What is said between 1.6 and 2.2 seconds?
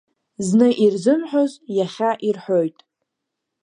иахьа